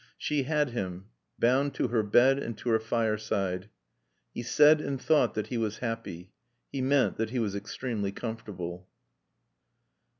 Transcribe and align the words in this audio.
She 0.17 0.41
had 0.45 0.71
him, 0.71 1.09
bound 1.37 1.75
to 1.75 1.89
her 1.89 2.01
bed 2.01 2.39
and 2.39 2.57
to 2.57 2.69
her 2.69 2.79
fireside. 2.79 3.69
He 4.33 4.41
said 4.41 4.81
and 4.81 4.99
thought 4.99 5.35
that 5.35 5.47
he 5.49 5.59
was 5.59 5.77
happy. 5.77 6.31
He 6.71 6.81
meant 6.81 7.17
that 7.17 7.29
he 7.29 7.37
was 7.37 7.53
extremely 7.53 8.11
comfortable. 8.11 8.87